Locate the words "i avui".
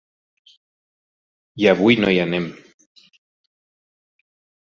1.63-1.99